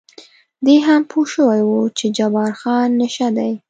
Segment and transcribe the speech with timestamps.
[0.65, 3.51] دی هم پوه شوی و چې جبار خان نشه دی.